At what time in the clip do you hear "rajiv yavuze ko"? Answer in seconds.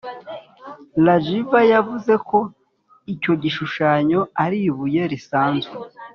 1.05-2.39